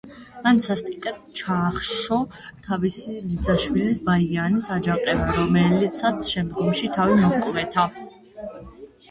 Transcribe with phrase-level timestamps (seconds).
[0.45, 2.17] მან სასტიკად ჩაახშო
[2.69, 7.89] თავისი ბიძაშვილის, ბაიანის აჯანყება, რომელსაც შემდგომში თავი მოჰკვეთა.